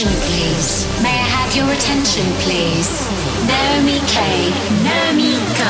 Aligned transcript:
attention, 0.00 0.20
please? 0.32 0.86
May 1.02 1.12
I 1.12 1.28
have 1.36 1.54
your 1.54 1.68
attention, 1.72 2.24
please? 2.40 2.88
Naomi 3.44 4.00
K. 4.08 4.48
Naomi 4.80 5.36
K. 5.52 5.60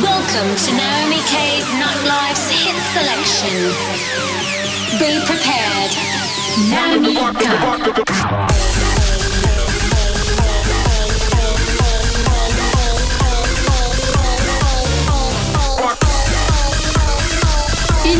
Welcome 0.00 0.56
to 0.64 0.70
Naomi 0.72 1.20
K's 1.28 1.68
Nightlife's 1.76 2.48
hit 2.48 2.78
selection. 2.96 3.52
Be 4.96 5.20
prepared. 5.28 5.92
Naomi 6.72 7.16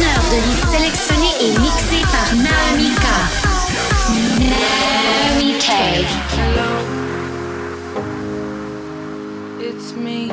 heure 0.02 0.26
de 0.30 0.36
hits 0.36 0.66
sélectionnés 0.70 1.36
et 1.40 1.52
mixés 1.60 2.04
par 2.12 2.28
Naomi 2.36 2.90
K. 2.94 4.89
Hello, 5.72 6.72
it's 9.60 9.92
me. 9.92 10.28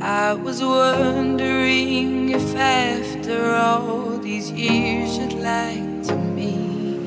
I 0.00 0.32
was 0.32 0.60
wondering 0.60 2.30
if 2.30 2.56
after 2.56 3.54
all 3.54 4.18
these 4.18 4.50
years 4.50 5.18
you'd 5.18 5.34
like 5.34 6.02
to 6.08 6.16
me 6.16 6.98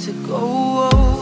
to 0.00 0.12
go. 0.26 1.15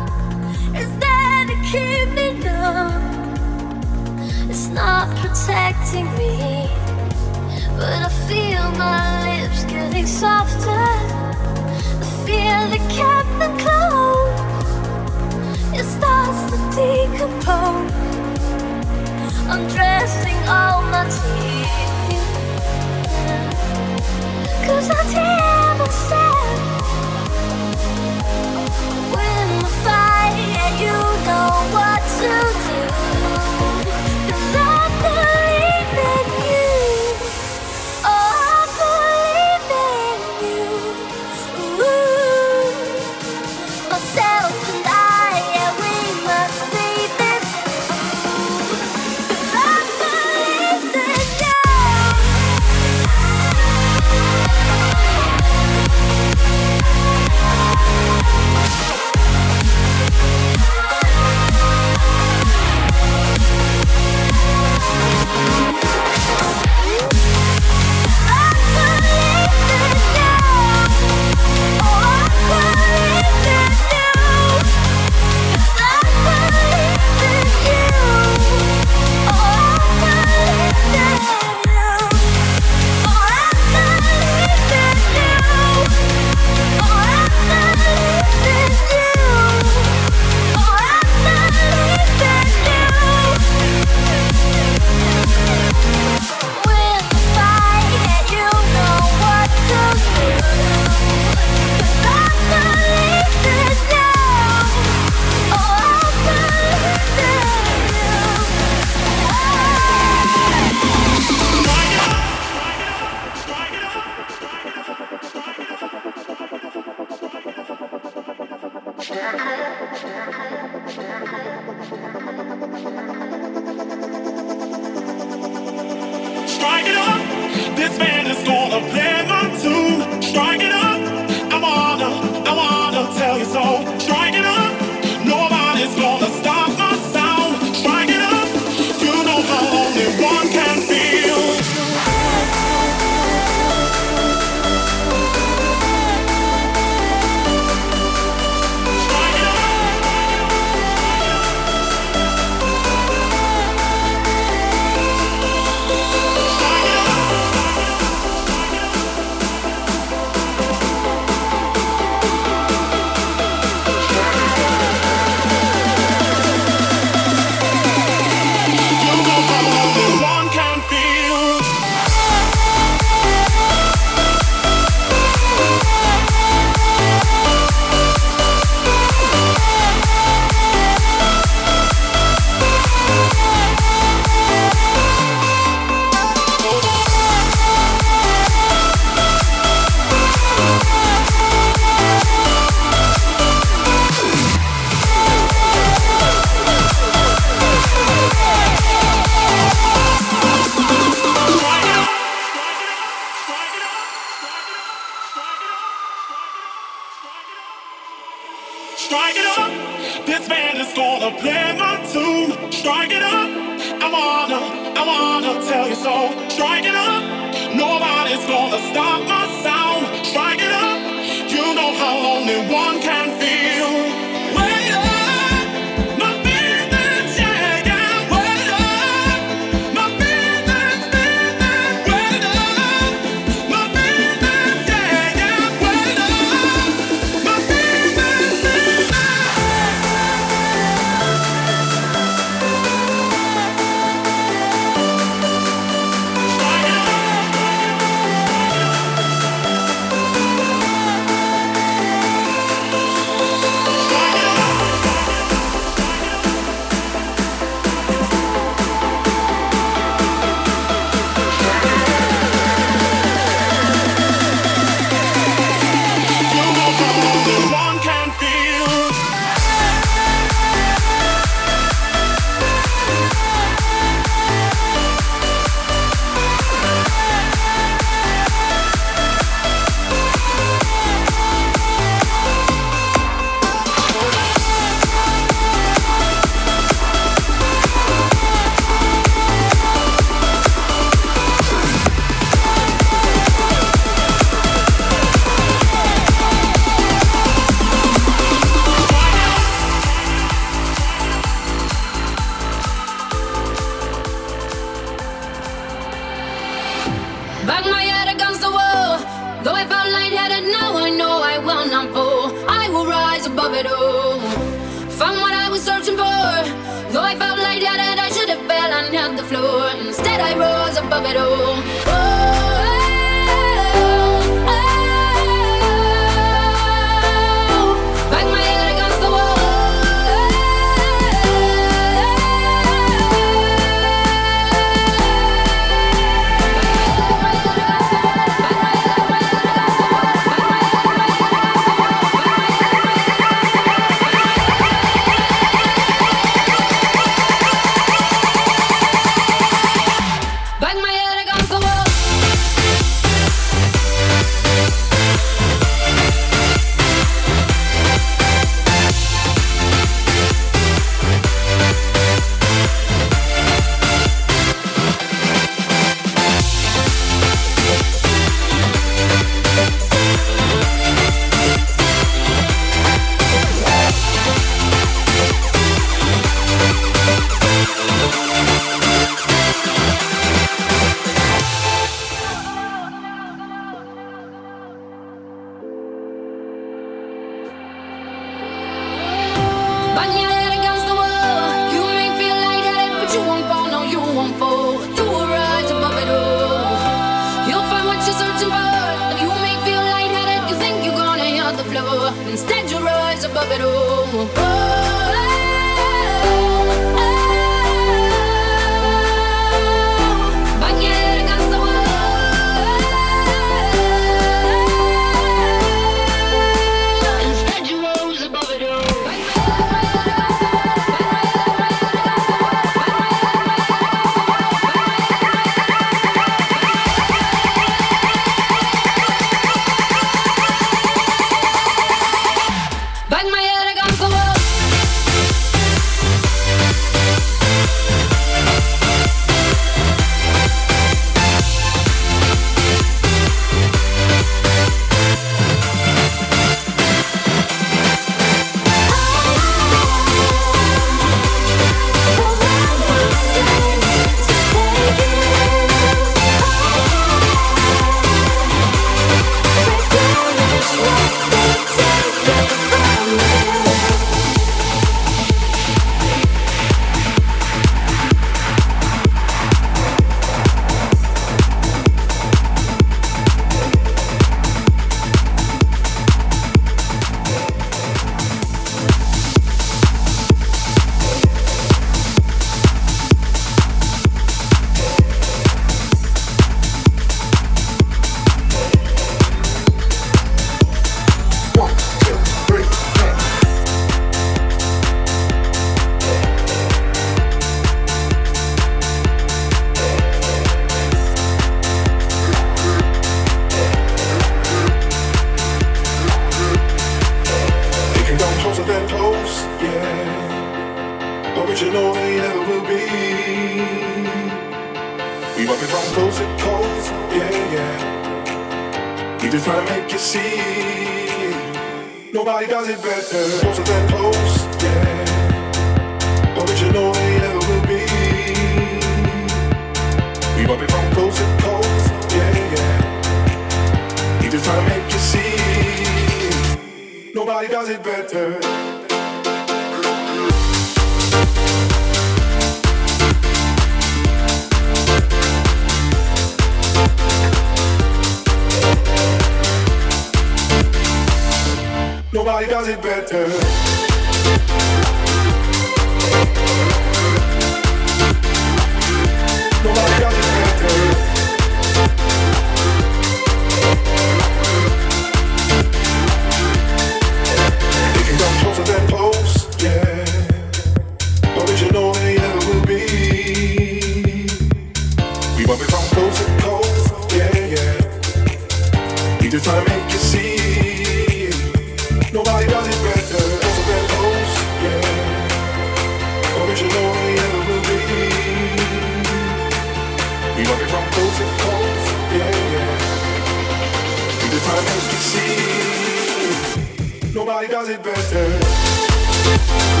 Everybody 597.63 597.85
does 597.85 597.89
it 597.89 598.03
better. 598.03 600.00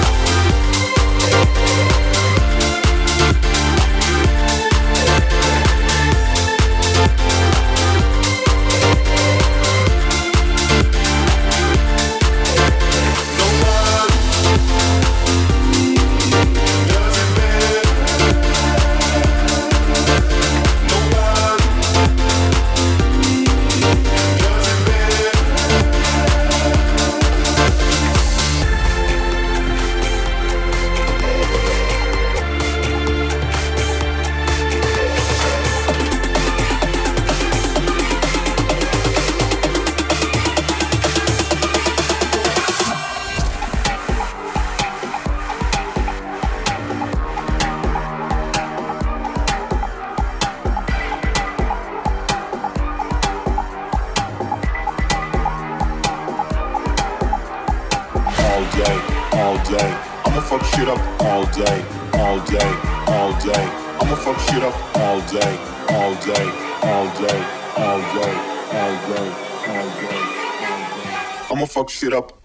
Up 72.13 72.40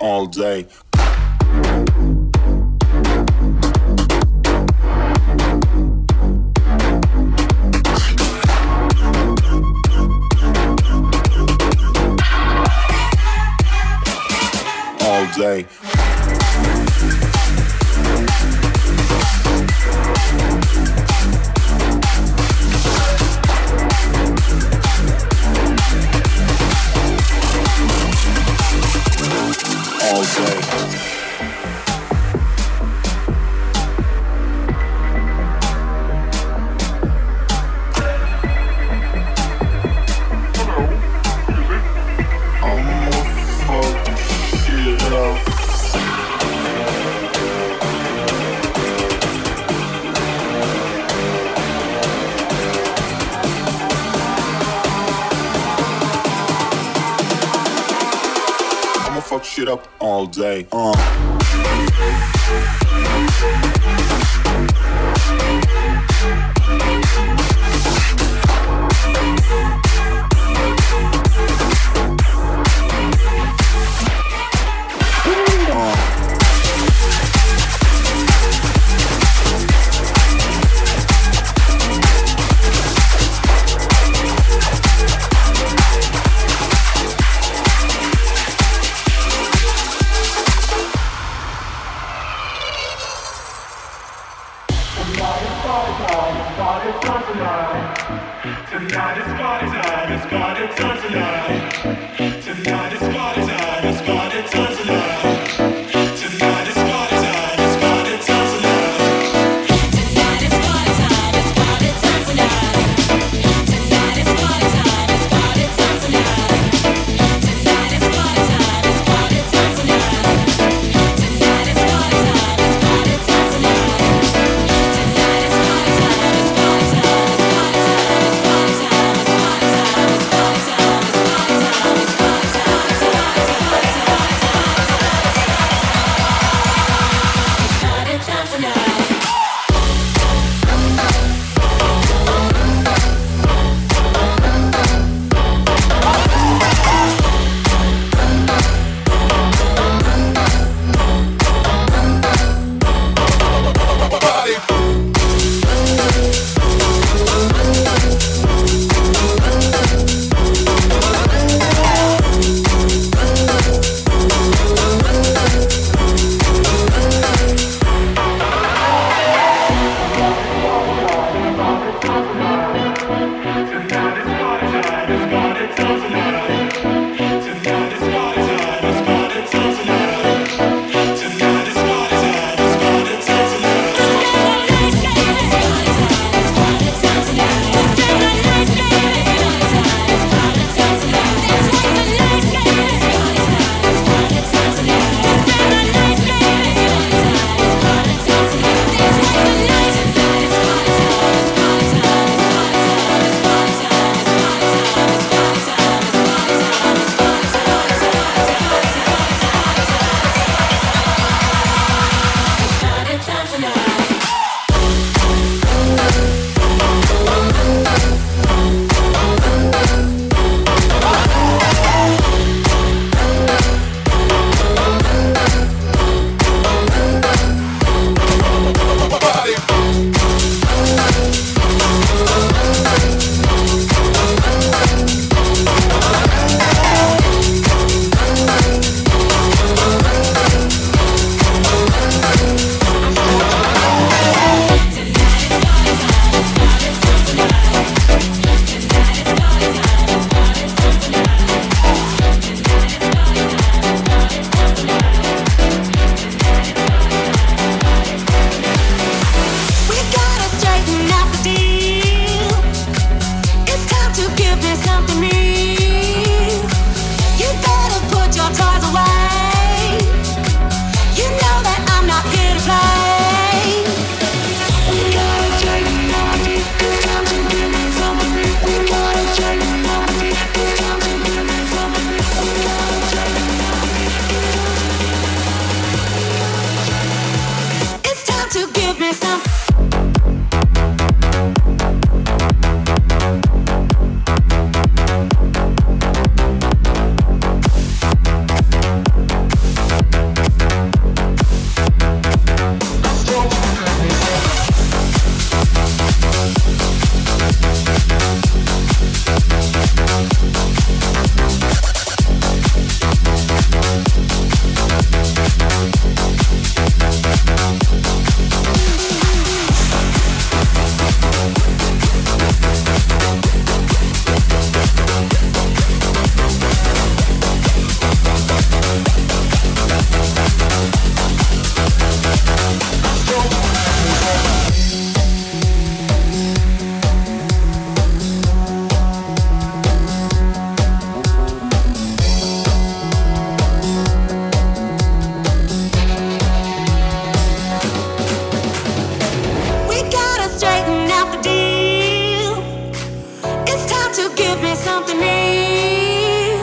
something 354.77 355.19
new. 355.19 356.57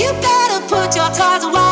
You 0.00 0.12
better 0.26 0.60
put 0.68 0.96
your 0.96 1.08
toys 1.10 1.44
away. 1.44 1.65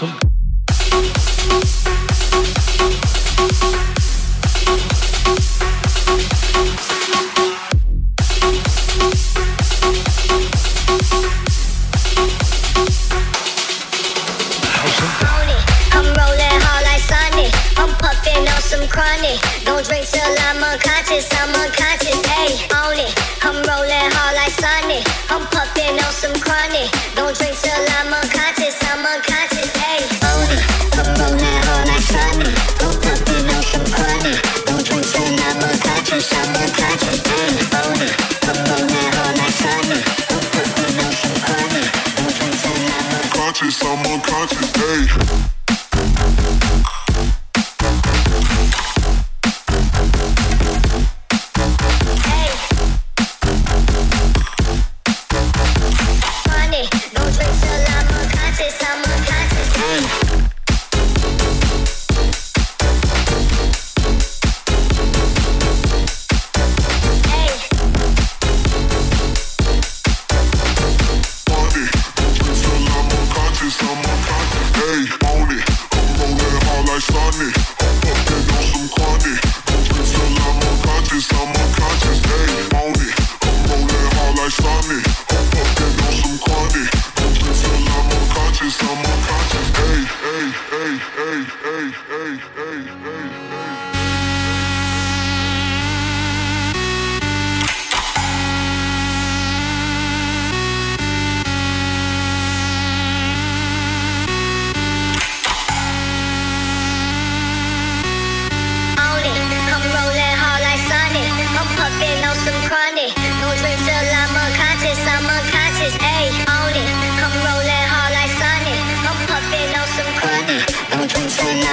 The 0.00 0.23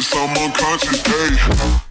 some 0.00 0.30
unconscious 0.30 1.02
day. 1.02 1.89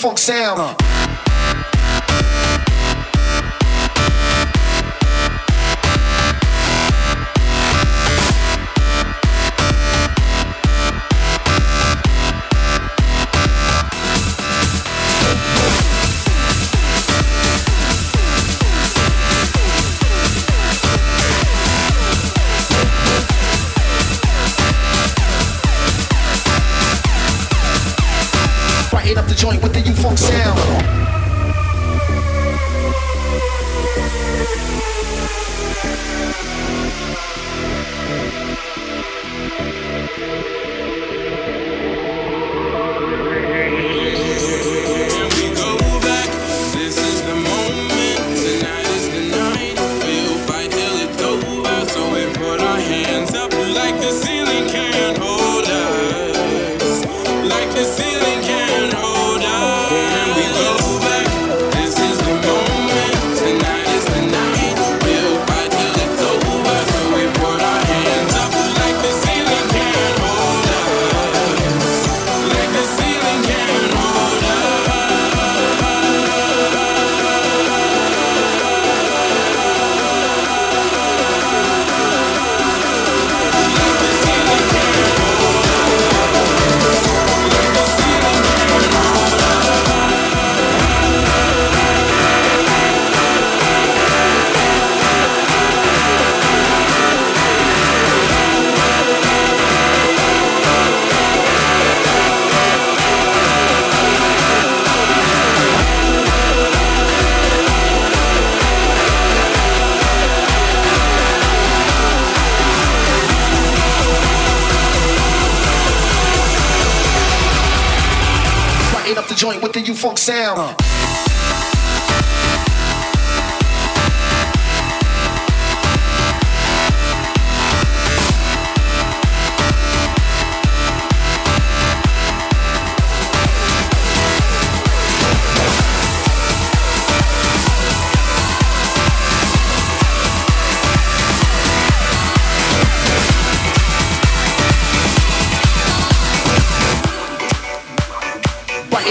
funk 0.00 0.16
sound. 0.16 0.58
Uh. 0.58 0.79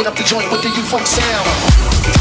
up 0.05 0.15
the 0.15 0.23
joint 0.23 0.51
with 0.51 0.61
the 0.61 0.69
you 0.69 0.83
folk 0.83 1.05
sound. 1.05 2.18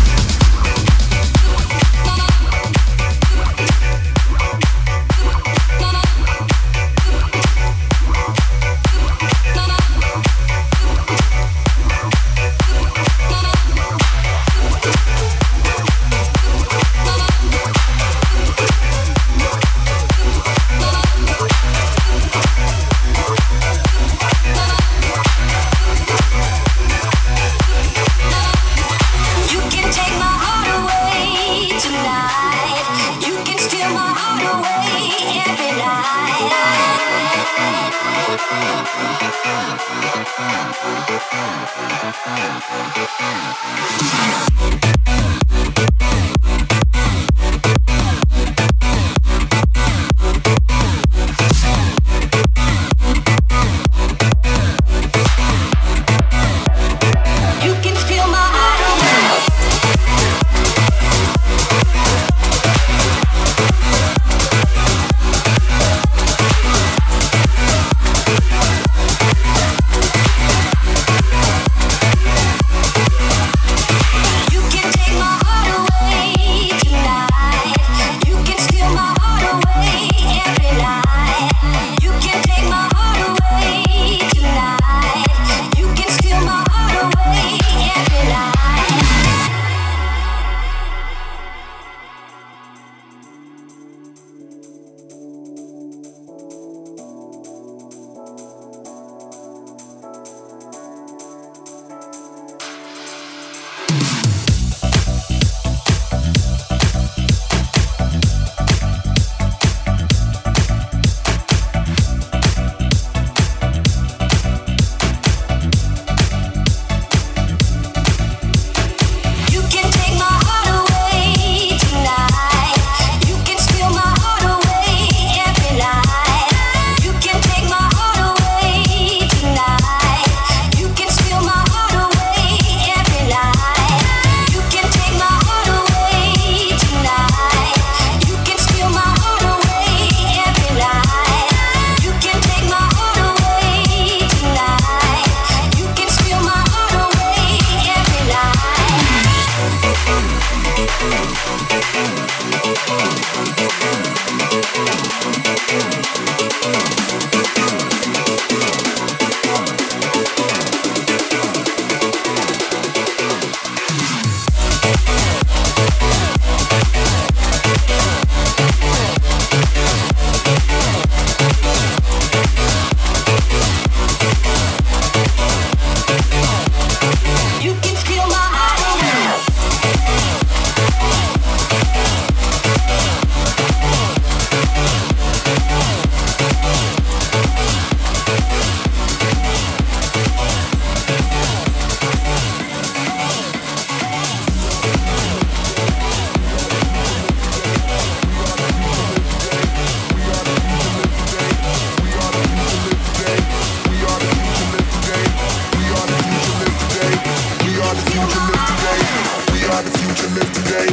live 210.38 210.52
today. 210.52 210.86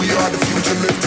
We 0.00 0.10
are 0.10 0.30
the 0.30 0.38
future 0.46 0.74
live 0.80 0.97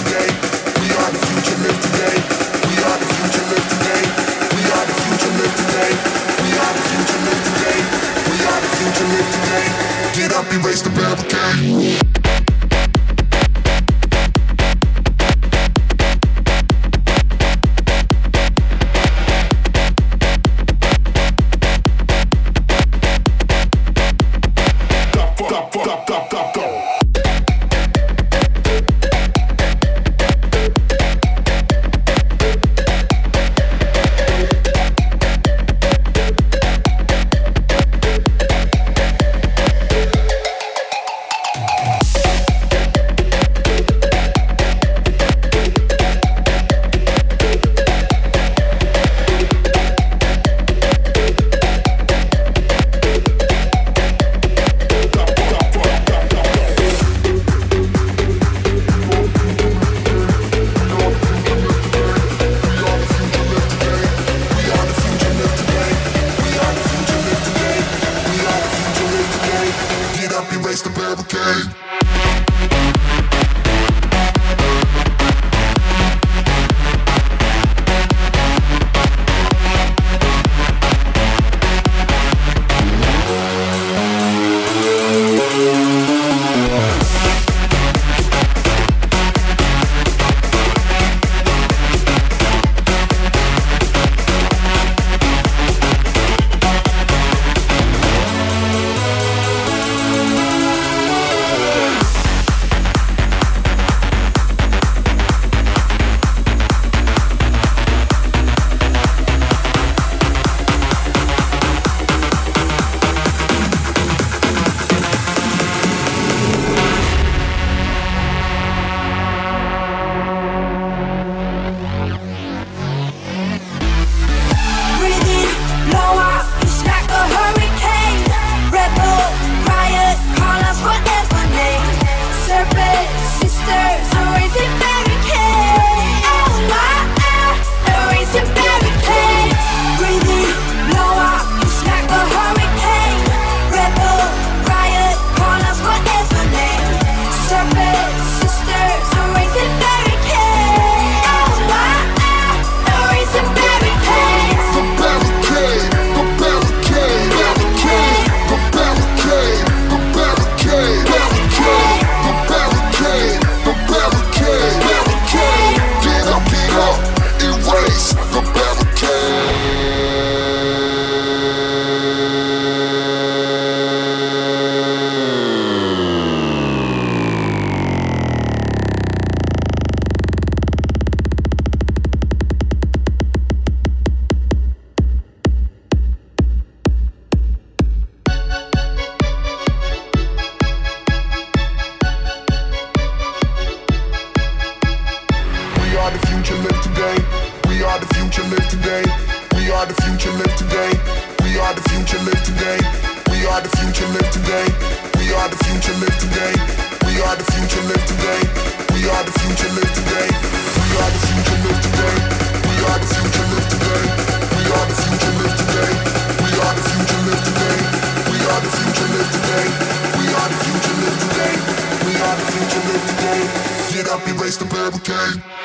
up, 224.22 224.28
erase 224.28 224.58
the 224.58 224.66
barricade. 224.66 225.61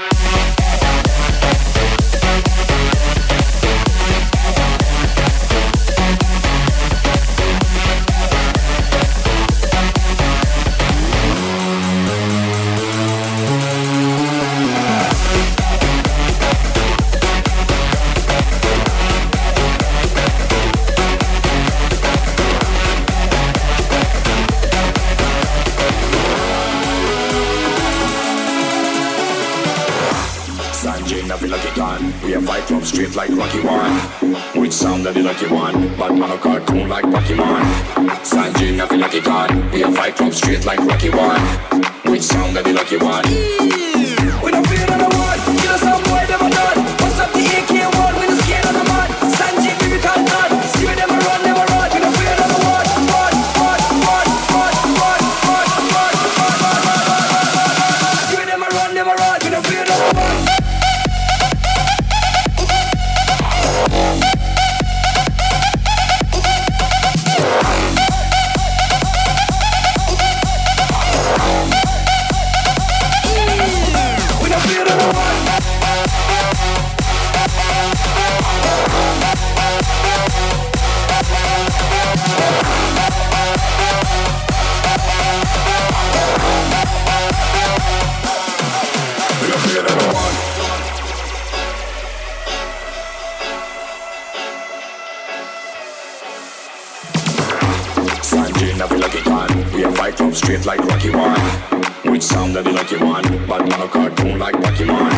Which 102.16 102.24
sound 102.24 102.56
that 102.56 102.64
be 102.64 102.72
like 102.72 102.90
you 102.90 102.98
want? 102.98 103.26
but 103.46 103.68
man 103.68 103.78
a 103.78 103.86
cartoon 103.86 104.38
like 104.38 104.54
Pokemon. 104.54 105.10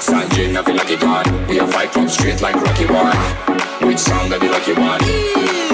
Sanjay 0.00 0.56
I 0.56 0.62
feel 0.64 0.74
like 0.74 0.90
a 0.90 0.96
god. 0.96 1.48
We 1.48 1.60
a 1.60 1.66
fight 1.68 1.92
club 1.92 2.10
straight 2.10 2.42
like 2.42 2.56
Rocky 2.56 2.86
One. 2.86 3.16
Which 3.86 4.00
sound 4.00 4.32
that 4.32 4.40
be 4.40 4.48
like 4.48 4.66
you 4.66 4.74
want? 4.74 5.71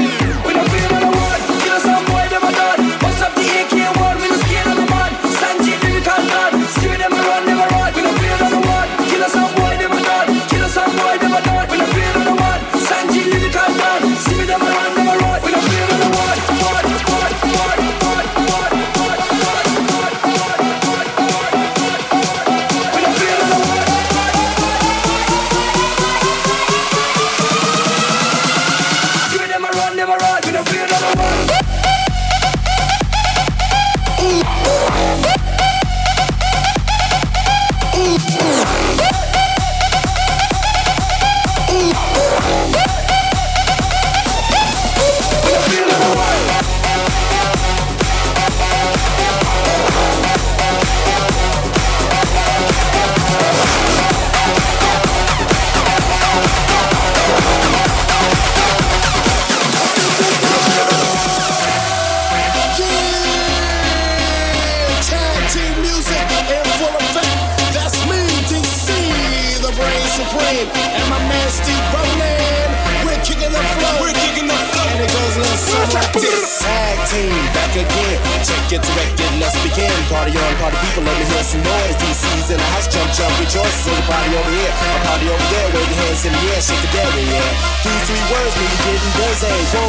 get 78.69 78.85
directed, 78.85 79.33
let's 79.41 79.57
begin. 79.65 79.89
Party 80.13 80.37
on, 80.37 80.53
party 80.61 80.77
people, 80.85 81.03
let 81.03 81.17
me 81.17 81.25
hear 81.25 81.43
some 81.43 81.65
noise. 81.65 81.97
DC's 81.97 82.53
in 82.53 82.61
the 82.61 82.69
house, 82.77 82.87
jump, 82.87 83.09
jump, 83.17 83.33
rejoice. 83.41 83.85
There's 83.85 83.97
a 83.97 84.03
party 84.05 84.29
over 84.37 84.53
here, 84.53 84.69
a 84.69 85.01
party 85.09 85.27
over 85.33 85.49
there. 85.49 85.73
Wave 85.73 85.89
your 85.89 85.99
hands 86.05 86.25
in 86.29 86.33
the 86.37 86.43
air, 86.53 86.61
shake 86.61 86.83
the 86.85 86.93
dairy, 86.93 87.25
yeah. 87.33 87.49
These 87.81 88.05
three 88.05 88.25
words, 88.29 88.55
me 88.61 88.69
getting 88.85 89.13
busy. 89.17 89.49
Whoa, 89.73 89.89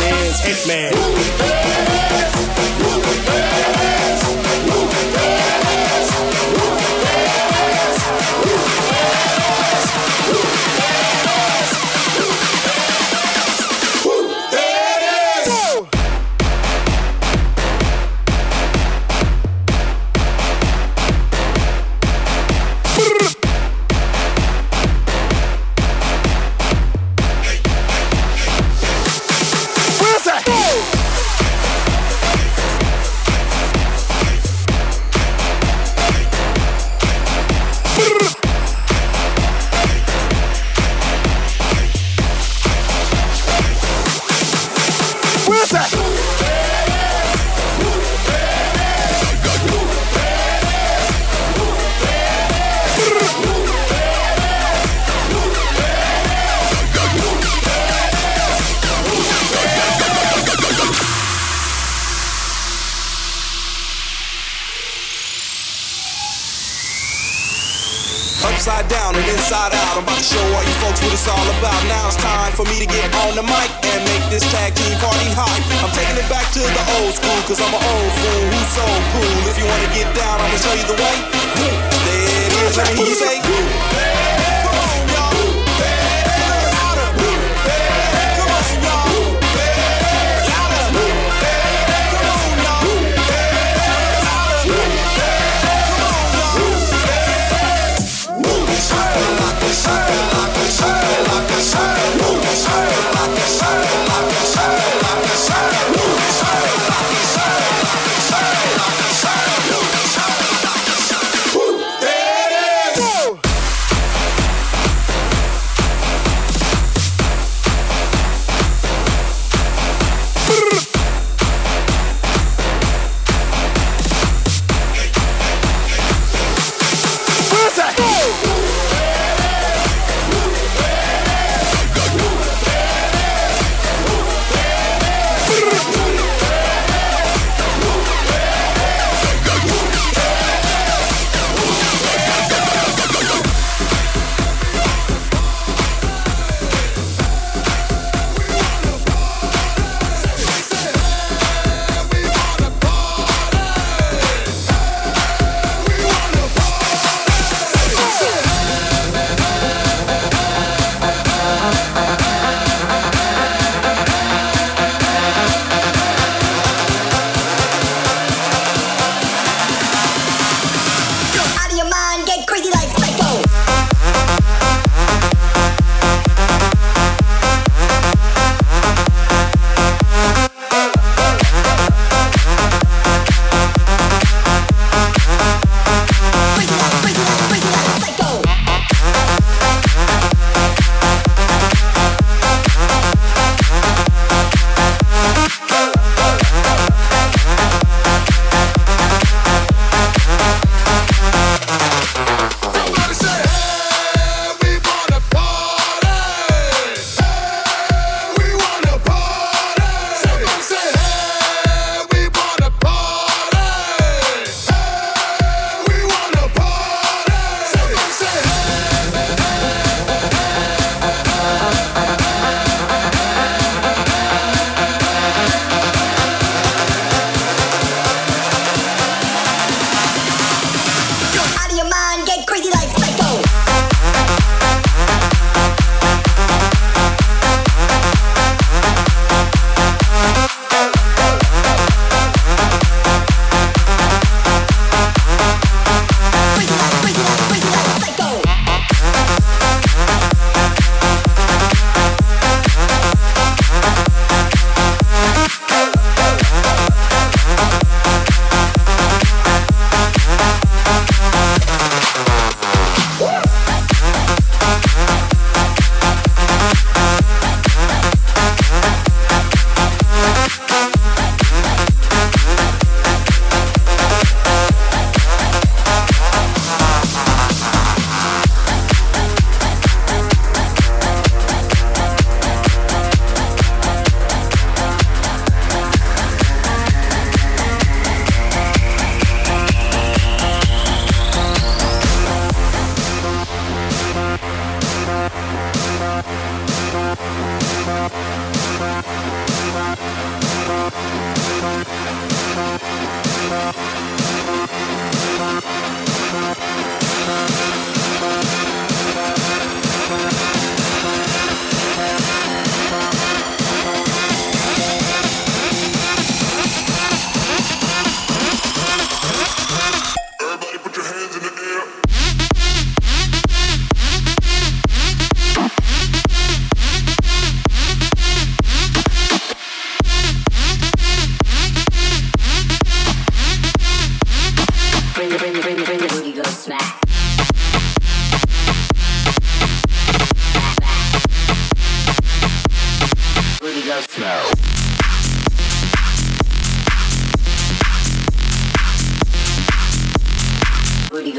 that 0.00 0.16
is 0.24 0.40
Hitman. 0.40 0.96
Woo, 3.84 3.89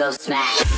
go 0.02 0.10
smack. 0.10 0.72